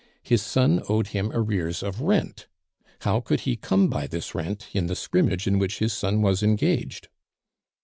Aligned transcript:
His 0.23 0.41
son 0.41 0.81
owed 0.89 1.09
him 1.09 1.29
arrears 1.31 1.83
of 1.83 2.01
rent; 2.01 2.47
how 3.01 3.19
could 3.19 3.41
he 3.41 3.55
come 3.55 3.87
by 3.87 4.07
this 4.07 4.33
rent 4.33 4.65
in 4.73 4.87
the 4.87 4.95
scrimmage 4.95 5.45
in 5.45 5.59
which 5.59 5.77
his 5.77 5.93
son 5.93 6.23
was 6.23 6.41
engaged? 6.41 7.07